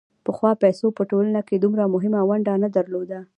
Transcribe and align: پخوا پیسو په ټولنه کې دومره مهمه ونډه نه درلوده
پخوا 0.25 0.51
پیسو 0.63 0.87
په 0.97 1.03
ټولنه 1.09 1.41
کې 1.47 1.55
دومره 1.57 1.83
مهمه 1.93 2.19
ونډه 2.29 2.53
نه 2.63 2.69
درلوده 2.75 3.19